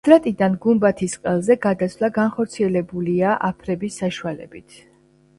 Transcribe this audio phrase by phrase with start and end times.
[0.07, 4.75] კვადრატიდან გუმბათის ყელზე გადასვლა განხორციელებულია აფრების საშუალებით.